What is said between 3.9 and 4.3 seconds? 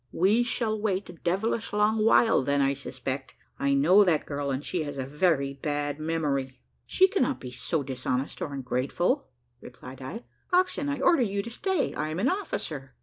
that